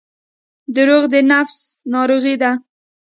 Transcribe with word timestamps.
•دروغ 0.75 1.03
د 1.13 1.15
نفس 1.31 1.57
ناروغي 1.93 2.35
ده. 2.41 2.51